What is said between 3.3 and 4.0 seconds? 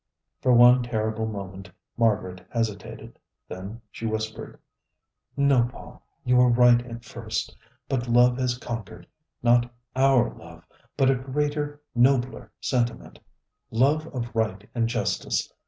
Then